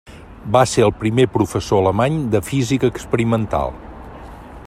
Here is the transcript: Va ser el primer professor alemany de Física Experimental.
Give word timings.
Va 0.53 0.61
ser 0.69 0.85
el 0.85 0.93
primer 1.01 1.25
professor 1.35 1.83
alemany 1.83 2.17
de 2.37 2.43
Física 2.49 2.91
Experimental. 2.95 3.79